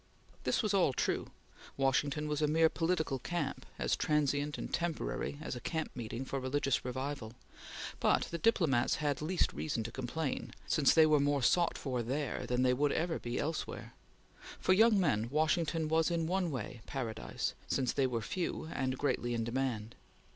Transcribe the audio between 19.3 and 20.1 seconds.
in demand.